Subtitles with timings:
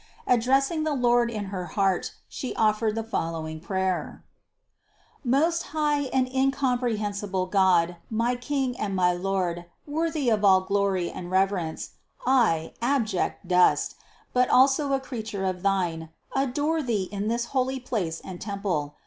[0.25, 4.23] Addressing the Lord in her heart, She offered the following prayer:
[5.21, 5.41] 349.
[5.45, 11.29] "Most high and incomprehensible God, my King and my Lord, worthy of all glory and
[11.29, 11.91] reverence,
[12.25, 13.93] I, ab ject dust,
[14.33, 18.95] but also a creature of thine, adore Thee in this thy holy place and temple.